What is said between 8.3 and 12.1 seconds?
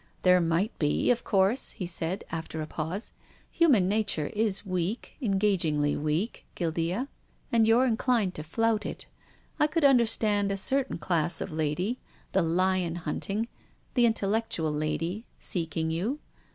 to flout it. I could understand a certain class of lady—